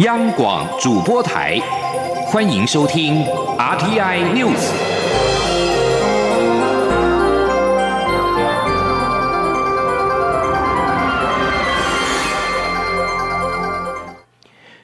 [0.00, 1.60] 央广主播台，
[2.24, 3.22] 欢迎收听
[3.58, 4.72] RTI News。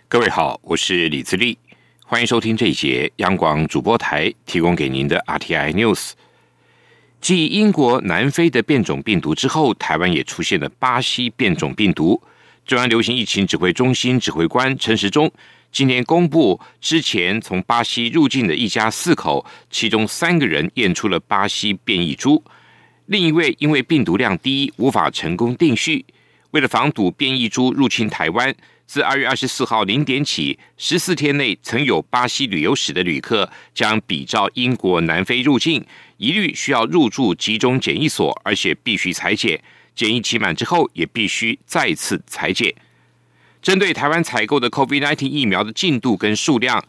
[0.08, 1.56] 各位好，我是李自立，
[2.04, 6.10] 欢迎收听这一节央广主播台提供给您的 RTI News。
[7.22, 12.22] 继英国、南非的变种病毒之后，台湾也出现了巴西变种病毒。
[12.68, 15.32] 中央流行疫情指挥中心指挥官陈时中
[15.72, 22.44] 今天公布，之前从巴西入境的一家四口，其中三个人验出了巴西变异株，
[23.06, 26.04] 另一位因为病毒量低，无法成功定序。
[26.50, 28.54] 为了防堵变异株入侵台湾，
[28.84, 35.82] 自二月二十四号零点起，十四天内曾有巴西旅游史的旅客，将比照英国、南非入境，
[36.18, 39.58] 一律需要入住集中检疫所，而且必须裁剪。
[39.98, 42.72] 检疫期满之后，也必须再次裁剪。
[43.60, 46.84] 针对台湾采购的 COVID-19 疫苗的进度跟数量，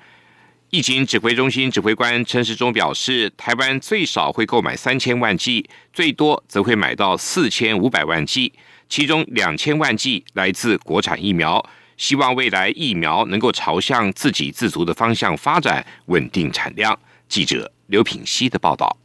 [0.69, 8.53] 疫情指挥中心指挥官陈时中表示，台湾最少会购买三千万剂，最多则会买到四千五百万剂，
[8.87, 11.67] 其中两千万剂来自国产疫苗。
[11.97, 16.99] 希望未来疫苗能够朝向自给自足的方向发展，稳定产量。
[17.27, 18.95] 记者刘品希的报道。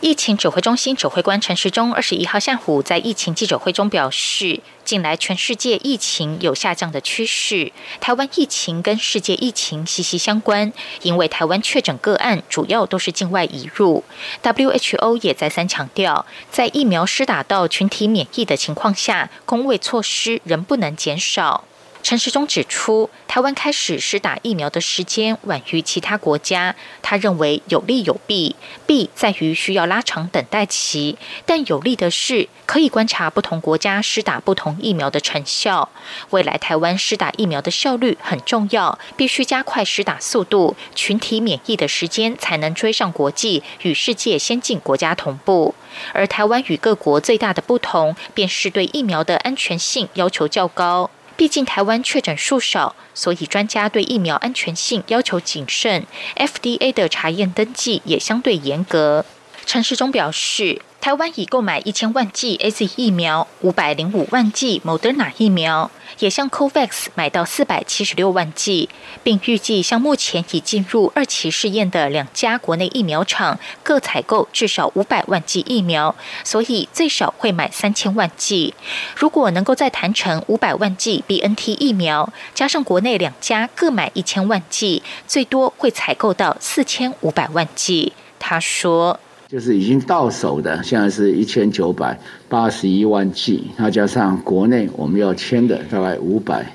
[0.00, 10.72] 疫情指挥中心指挥官陈时中二十一号下午在疫情记者会中表示，近来全世界疫情有下降的趋势，台湾疫情跟世界疫情息息相关，
[11.02, 14.04] 因为台湾确诊个案主要都是境外移入。
[14.42, 21.64] WHO 也再三强调，在疫苗施打到群体免疫的情况下，工卫措施仍不能减少。
[22.04, 26.76] 陈时中指出，台湾开始施打疫苗的时间晚于其他国家。
[27.00, 28.54] 他认为有利有弊，
[28.86, 31.16] 弊在于需要拉长等待期，
[31.46, 35.88] 但有利的是可以观察不同国家施打不同疫苗的成效。
[36.28, 45.74] 未来台湾施打疫苗的效率很重要，必须加快施打速度，群体免疫的时间才能追上国际与世界先进国家同步。
[46.12, 51.08] 而台湾与各国最大的不同，便是对疫苗的安全性要求较高。
[51.36, 56.06] 毕竟台湾确诊数少，所以专家对疫苗安全性要求谨慎
[56.36, 59.24] ，FDA 的查验登记也相对严格。
[59.66, 60.82] 陈世忠表示。
[61.04, 68.88] 台湾已购买一千万剂 A Z 疫苗，五百零五万剂 Moderna 疫苗，也向 COVAX 买到四百七十六万剂，
[69.22, 78.72] 并预计向目前已进入二期试验的两家国内疫苗厂各采购至少五百万剂疫苗，所以最少会买三千万剂。
[79.14, 88.14] 如果能够再谈成五百万剂 B N T 疫苗，加上国内两家各买一千万剂，最多会采购到四千五百万剂。
[88.38, 89.20] 他说。
[89.48, 92.18] 就是已经到手的，现在是一千九百
[92.48, 96.72] 八十一万 G，那加上国内我们要签的大概五百，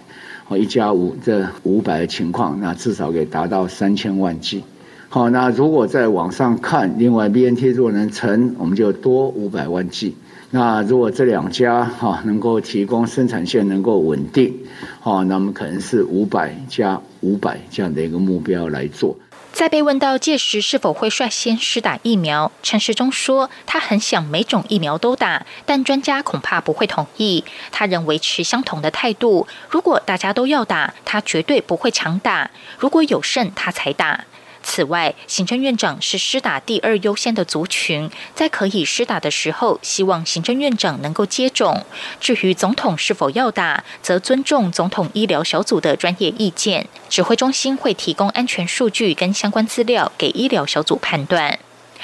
[0.47, 4.63] 哦一加五这五百的情况，那至少可以达到三千万 G。
[5.09, 10.16] 好，那如果再往上看，另外 BNT 如果能成，我们就多五百万 G。
[10.51, 14.53] 那如果这两家哈能够提供生产线能够稳定，
[15.00, 19.18] 好，那么可能是五百加五百这样的一个目标来做。
[19.52, 27.44] 在被问到届时是否会率先施打疫苗，陈时中说：“他很想每种疫苗都打，但专家恐怕不会同意。
[27.72, 29.48] 他仍维持相同的态度。
[29.70, 32.50] 如果大家都要打，他绝对不会强打。
[32.78, 34.24] 如果有剩，他才打。”
[34.69, 41.84] 此外，行政院长是施打第二优先的族群，在可以施打的时候，希望行政院长能够接种。
[42.19, 51.57] 至于总统是否要打，则尊重总统医疗小组的专业意见，指挥中心会提供安全数据跟相关资料给医疗小组判断。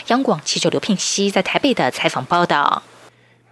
[0.07, 2.81] 央广记者刘聘熙在台北的采访报道。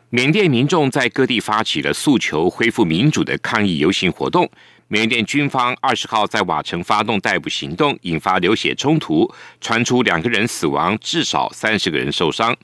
[0.10, 4.50] 缅甸民众在各地发起了诉求恢复民主的抗议游行活动。
[4.94, 9.28] 缅甸军方二十号在瓦城发动逮捕行动，引发流血冲突，
[9.60, 12.56] 传出两个人死亡，至少三十个人受伤。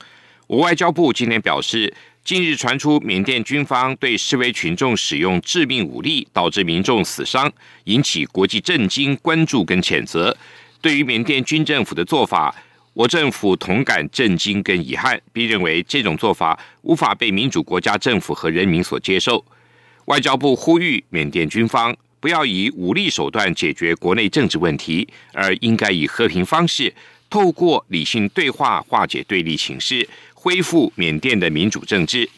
[0.46, 1.92] 我外交部今天表示，
[2.24, 7.52] 近日传出缅甸军方对示威群众使用致命武力，导致民众死伤，
[7.86, 10.36] 引起国际震惊、关注跟谴责。
[10.80, 12.54] 对于缅甸军政府的做法，
[12.94, 19.44] 我政府同感震惊跟遗憾，并认为这种做法无法被民主国家政府和人民所接受。
[20.04, 21.92] 外交部呼吁缅甸军方。
[22.20, 26.94] 不要以武力手段解决国内政治问题，而应该以和平方式，
[27.30, 32.28] 透过理性对话化解对立情势，恢复缅甸的民主政治。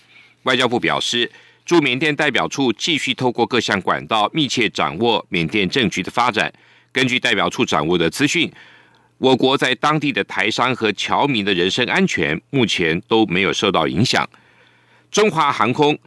[0.45, 1.29] 外交部表示，
[1.67, 6.53] 驻缅甸代表处继续透过各项管道，密切掌握缅甸政局的发展。
[6.93, 8.49] 根据代表处掌握的资讯，
[9.19, 14.29] 我国在当地的台商和侨民的人身安全目前都没有受到影响。
[15.11, 15.99] 中华航空。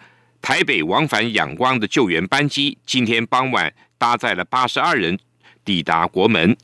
[0.45, 5.17] 台北往返仰光的救援班机今天傍晚搭载了八十二人
[5.65, 6.55] 抵达国门，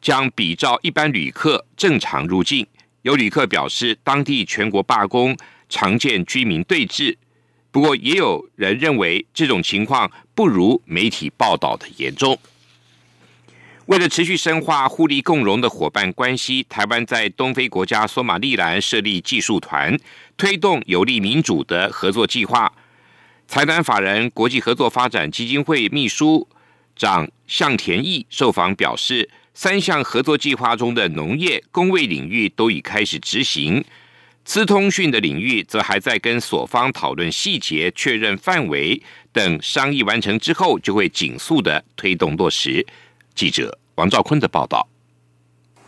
[0.00, 2.64] 将比照一般旅客正常入境。
[3.02, 5.36] 有旅客表示，当地全国罢工
[5.68, 7.16] 常见居民对峙，
[7.72, 12.38] 不过也有人认为这种情况不如媒体报道的严重。
[13.86, 19.98] 为了持续深化互利共荣的伙伴关系，台湾在东非国家索马利兰设立技术团，
[20.36, 22.72] 推动有利民主的合作计划。
[23.52, 26.48] 财团法人国际合作发展基金会秘书
[26.96, 33.84] 长向田义受访表示，三项合作计划中的农业、工卫领域都已开始执行，
[34.42, 39.02] 资通讯的领域则还在跟所方讨论细节、确认范围
[39.34, 39.60] 等。
[39.60, 42.86] 商议完成之后，就会紧速的推动落实。
[43.34, 44.88] 记者王兆坤的报道：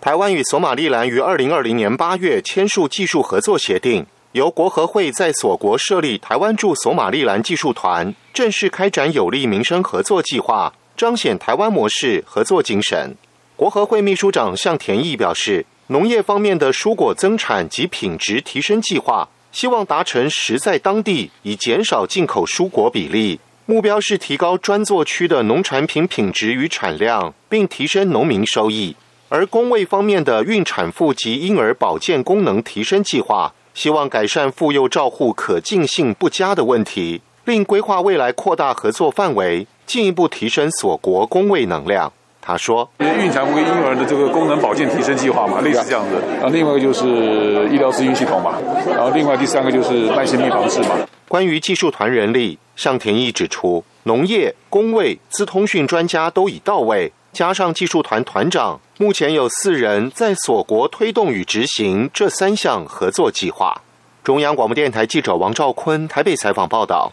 [0.02, 4.04] 台湾与索马利兰于二零二零年八月签署技术合作协定，
[4.34, 13.14] 由国合会在所国设立台湾驻索马利兰技术团，正式开展有利民生合作计划，彰显台湾模式合作精神。
[13.54, 23.38] 国合会秘书长向田义表示，农业方面的蔬果增产及品质提升计划，希望达成实在当地，以减少进口蔬果比例。
[23.66, 28.96] 目标是提高专作区的农产品品质与产量，并提升农民收益。
[29.28, 42.12] 而工卫方面的孕产妇及婴儿保健功能提升计划，希望改善妇幼照护可进性不佳的问题，并规划未来扩大合作范围，进一步提升锁国工卫能量。
[42.40, 46.22] 他说：“孕产妇跟婴儿的这个功能保健提升计划嘛，类似这样子。
[46.34, 50.90] 然后另外一个就是医疗资讯系统嘛，然后另外第三个就是慢性病防治嘛。”
[51.26, 63.82] 关于技术团人力，向田义指出，农业、工卫、资通讯专家都已到位，加上技术团团长，目前有四人在所国推动与执行这三项合作计划。
[64.22, 67.12] 中央广播电台记者王兆坤台北采访报道。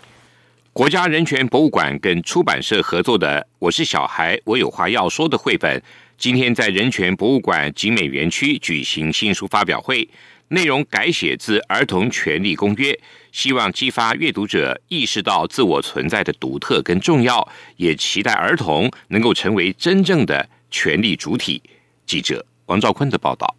[0.74, 5.82] 国家人权博物馆跟出版社合作的《我是小孩，我有话要说》的绘本，
[6.20, 10.08] 今天在人权博物馆景美园区举行新书发表会，
[10.50, 12.92] 内容改写自《儿童权利公约》，
[13.32, 17.46] 希望激发阅读者意识到自我存在的独特跟重要，
[17.78, 21.62] 也期待儿童能够成为真正的权利主体。
[22.08, 23.56] 记者王兆坤的报道。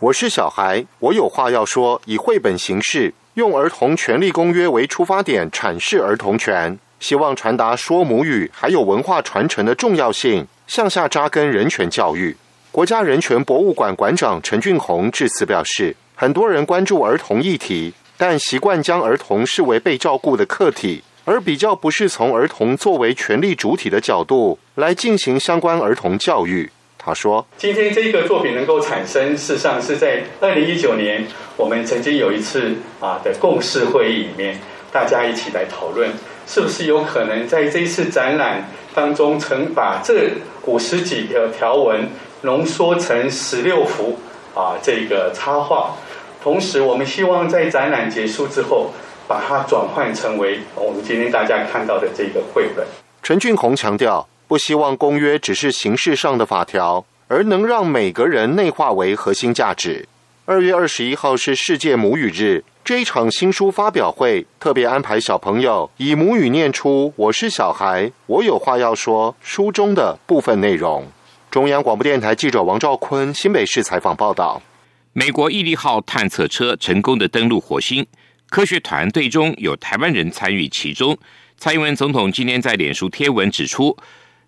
[0.00, 3.14] 我是小孩，我有话要说，以绘本形式。
[3.34, 12.36] 用儿童权利公约为出发点阐释儿童权，希望传达说母语还有文化传承的重要性，向下扎根人权教育。
[12.72, 26.70] 国家人权博物馆馆长陈俊宏致辞表示，很多人关注儿童议题，但习惯将儿童视为被照顾的客体，而比较不是从儿童作为权利主体的角度来进行相关儿童教育。
[26.96, 31.26] 他说：“今天这个作品能够产生，事实上是在二零一九年，
[31.58, 34.58] 我们曾经有一次啊的共识会议里面，
[34.90, 36.10] 大家一起来讨论，
[36.46, 40.30] 是不是有可能在这一次展览当中，曾把这
[40.64, 42.08] 五十几条条文
[42.40, 44.18] 浓缩成十六幅
[44.54, 45.94] 啊这个插画，
[46.42, 48.92] 同时我们希望在展览结束之后，
[49.28, 52.84] 把它转换成为我们今天大家看到的这个绘本。”
[53.22, 54.26] 陈俊宏强调。
[54.48, 60.08] 不希望公约只是形式上的法条，而能让每个人内化为核心价值。
[60.46, 71.06] 二月二十一号是世界母语日，这一场新书发表会特别安排小朋友以母语念出“我是小孩，我有话要说”书中的部分内容。
[71.50, 74.62] 中央广播电台记者王兆坤新北市采访报道：
[75.12, 78.06] 美国毅力号探测车成功的登陆火星，
[78.48, 81.16] 科学团队中有台湾人参与其中。
[81.56, 83.96] 蔡英文总统今天在脸书贴文指出。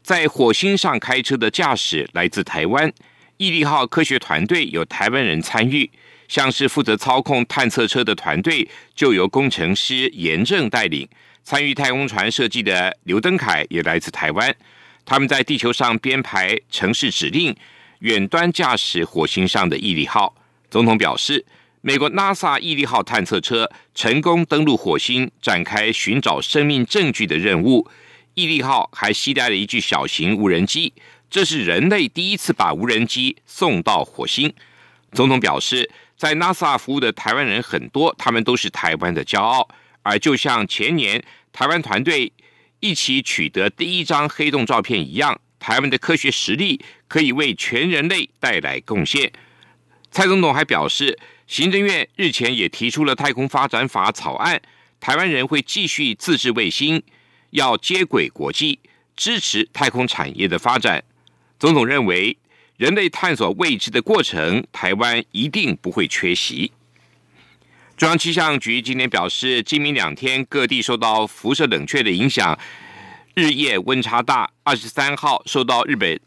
[0.02, 2.90] 在火星上开车的驾驶来自台湾，
[3.36, 5.88] 毅力号科学团队有台湾人参与，
[6.26, 11.06] 像是负责操控探测车的团队就由工程师严正带领。
[11.44, 14.54] 参与太空船设计的刘登凯也来自台湾，
[15.04, 17.54] 他们在地球上编排城市指令，
[17.98, 20.34] 远端驾驶火星上的毅力号。
[20.70, 21.44] 总统表示，
[21.82, 27.88] 美国 NASA 毅力号探测车成功登陆火星，展开寻找生命证据的任务。
[28.34, 30.92] 毅力号还携带了一具小型无人机，
[31.30, 34.52] 这是人类第一次把无人机送到火星。
[35.12, 39.66] 总统表示，在 NASA 服务的台湾人很多，他们都是台湾的骄傲。
[40.02, 42.30] 而就像前年台湾团队
[42.80, 49.32] 一起取得第一张黑洞照片一样，台湾的科学实力可以为全人类带来贡献。
[50.10, 51.18] 蔡总统还表示，
[51.50, 54.62] 行政院日前也提出了太空发展法草案，
[55.00, 57.02] 台湾人会继续自制卫星。
[57.50, 58.78] 要接轨国际，
[59.16, 61.02] 支持太空产业的发展。
[61.58, 62.38] 总统认为，
[62.76, 66.70] 人类探索未知的过程，台湾一定不会缺席。
[67.96, 72.56] 中央气象局今天表示，今明两天各地受到辐射冷却的影响，
[73.34, 73.50] 日。
[73.50, 74.48] 夜温差大。
[74.62, 76.20] 二十三号受到日本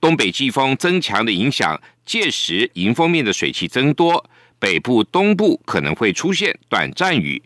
[0.00, 4.28] 东北季风增强的影响，届时迎风面的水汽增多，
[4.64, 7.42] 北部、东部可能会出现短暂雨。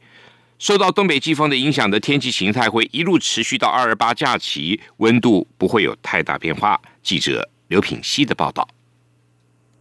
[0.60, 6.80] 受到东北季风的影响的天气形态会一路持续到二二八假期，温度不会有太大变化。
[7.02, 8.68] 记者刘品希的报道。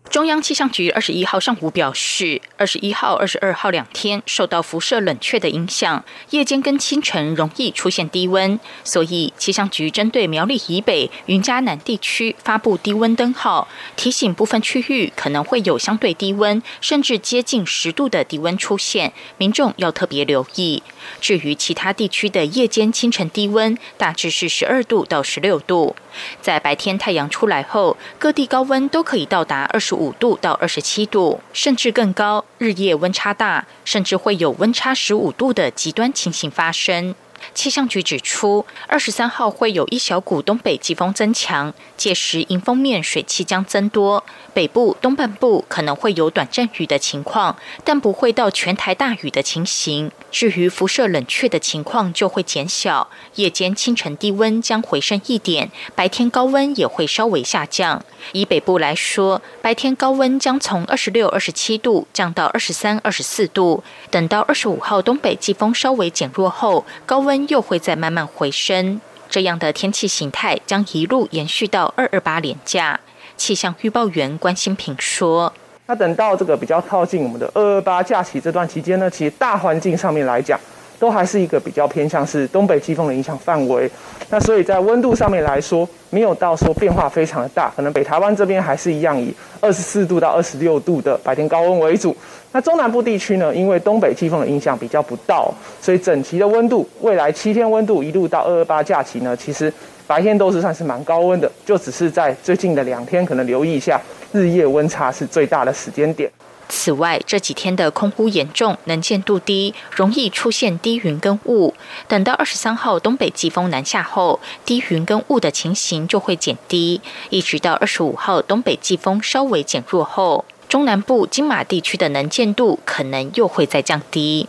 [0.10, 20.82] 中央气象局二十一号上午表示，二十一号、二十二号两天受到辐射冷却的影响，夜间跟清晨容易出现低温，所以气象局针对苗栗以北、云嘉南地区发布低温灯号，提醒部分区域可能会有相对低温，甚至接近十度的低温出现，民众要特别留意。
[21.20, 25.96] 至于其他地区的夜间、清晨低温，大致是十二度到十六度。
[26.42, 32.46] 在白天太阳出来后，各地高温都可以到达二十五度到二十七度，甚至更高。
[32.60, 37.16] 日夜温差大，甚至会有温差十五度的极端情形发生。
[37.54, 50.12] 气象局指出，二十三号会有一小股东北季风增强，届时迎风面水汽将增多，北部东半部可能会有短暂雨的情况，但不会到全台大雨的情形。
[50.32, 58.04] 至于辐射冷却的情况就会减小，夜间清晨低温将回升一点，白天高温也会稍微下降。
[58.34, 69.00] 以北部来说，白天高温将从二十六、二十七度降到二十三、二十四度，等到二十五号东北季风稍微减弱后，高温又会再慢慢回升。
[69.30, 73.00] 这样的天气形态将一路延续到二二八连假。
[73.36, 75.54] 气象预报员关心平说。
[75.86, 80.60] 那等到这个比较靠近我们的二二八假期这段期间呢，其实大环境上面来讲，
[81.00, 83.90] 都还是一个比较偏向是东北季风的影响范围。
[84.30, 92.16] 那所以在温度上面来说，没有到说变化非常的大，可能北台湾这边还是一样以二十四度到二十六度的白天高温为主。
[92.52, 99.72] 那中南部地区呢，因为东北季风的影响比较不到，所以整期的温度，未来七天温度一路到二二八假期呢，其实
[100.08, 104.00] 白天都是算是蛮高温的，就只是在最近的两天可能留意一下。
[104.34, 106.30] 日夜温差是最大的时间点。
[106.70, 111.74] 此外，这几天的空污严重，能见度低，容易出现低云跟雾。
[112.08, 120.46] 等到二十三号东北季风南下后，低云跟雾的情形就会减低，一直到二十五号东北季风稍微减弱后。
[120.70, 124.48] 中南部金马地区的能见度可能又会再降低。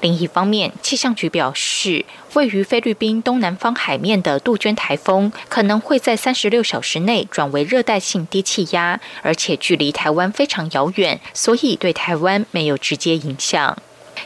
[0.00, 13.78] 另一方面，气象局表示，位于菲律宾东南方海面的杜鹃台风可能会在三十六小时内转为热带性低气压，而且距离台湾非常遥远，所以对台湾没有直接影响。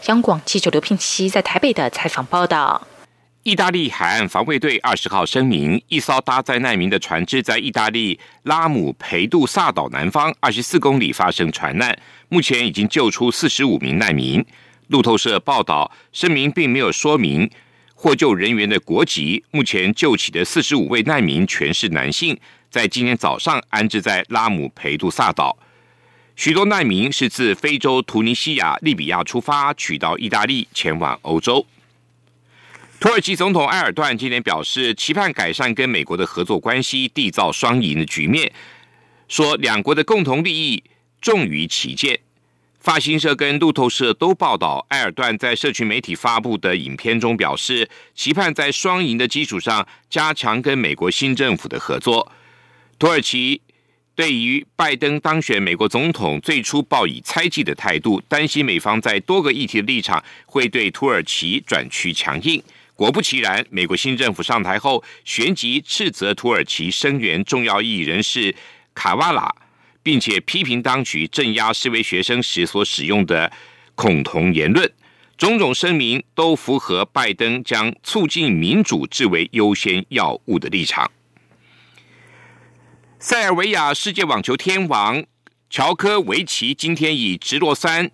[0.06, 2.86] 央广记者刘聘熙在台北的采访报道。
[3.44, 11.94] 意大利海岸防卫队二十号声明，一艘搭载难民的船只在意大利拉姆培杜萨岛南方二十四公里发生船难，
[12.30, 14.42] 目前已经救出四十五名难民。
[14.88, 17.50] 路透社报道，声明并没有说明
[17.94, 19.44] 获救人员的国籍。
[19.50, 22.34] 目前救起的四十五位难民全是男性，
[22.70, 25.58] 在今天早上安置在拉姆培杜萨岛。
[26.34, 31.66] 许多难民是自非洲突尼西亚、利比亚出发，取到意大利，前往欧洲。
[33.04, 38.50] 土耳其总统埃尔段今天表示，期盼改善跟美国的合作关系，缔造双赢的局面。
[39.28, 40.82] 说两国的共同利益
[41.20, 42.18] 重于旗舰。
[42.80, 52.32] 法新社跟路透社都报道，埃尔段在社群媒体发布的影片中表示，期盼在双赢的基础上加强跟美国新政府的合作。
[52.98, 53.60] 土耳其
[54.14, 62.62] 对于拜登当选美国总统最初抱以猜忌的态度，担心美方在多个议题的立场会对土耳其转趋强硬。
[62.96, 68.54] 果不其然，美国新政府上台后，旋即斥责土耳其声援重要异议人士
[68.94, 69.52] 卡瓦拉，
[70.00, 73.50] 并且批评当局镇压示威学生时所使用的
[73.96, 74.88] 恐同言论。
[75.36, 81.10] 种种声明都符合拜登将促进民主置为优先要务的立场。
[83.18, 85.24] 塞尔维亚世界网球天王
[85.68, 88.12] 乔科维奇今天以直落三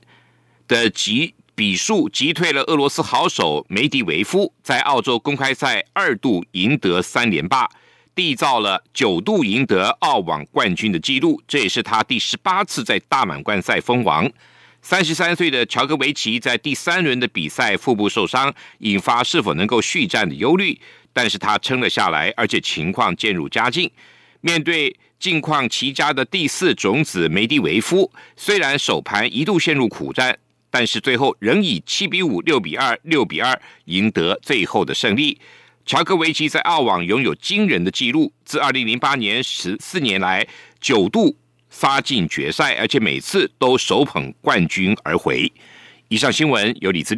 [0.66, 1.34] 的级。
[1.60, 7.68] 比数击退了俄罗斯好手梅迪维夫，在澳洲公开赛二度赢得三连霸，
[8.16, 11.38] 缔造了九度赢得澳网冠军的纪录。
[11.46, 14.26] 这也是他第十八次在大满贯赛封王。
[14.80, 20.80] 三十三岁的乔戈维奇在第三轮的比赛腹部受伤，引发是否能够续战的忧虑。
[21.12, 23.90] 但是他撑了下来，而且情况渐入佳境。
[24.40, 30.38] 面对境况奇佳的第四种子梅迪维夫，虽然首盘一度陷入苦战。
[30.70, 35.40] 但是最后仍以七比五、六比二、六比二赢得最后的胜利。
[35.84, 40.46] 乔科维奇在澳网拥有惊人的记录，自二零零八年十四年来
[40.80, 41.36] 九度
[41.68, 45.50] 杀进决赛，而且每次都手捧冠军而回。
[46.08, 47.08] 以上新闻由李自。